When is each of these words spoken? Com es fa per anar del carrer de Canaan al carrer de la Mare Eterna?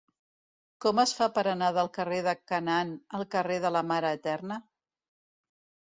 Com 0.85 1.01
es 1.03 1.13
fa 1.17 1.27
per 1.35 1.43
anar 1.51 1.67
del 1.77 1.91
carrer 1.99 2.23
de 2.29 2.35
Canaan 2.53 2.97
al 3.21 3.29
carrer 3.37 3.61
de 3.67 3.75
la 3.79 3.87
Mare 3.95 4.17
Eterna? 4.23 4.63